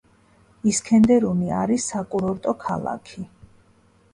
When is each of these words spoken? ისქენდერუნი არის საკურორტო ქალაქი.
ისქენდერუნი 0.71 1.51
არის 1.57 1.91
საკურორტო 1.93 2.55
ქალაქი. 2.65 3.29